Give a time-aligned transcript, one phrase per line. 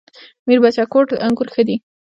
[0.47, 1.75] میربچه کوټ انګور ښه دي؟